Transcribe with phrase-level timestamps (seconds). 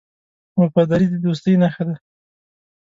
[0.61, 1.95] وفاداري د دوستۍ نښه ده.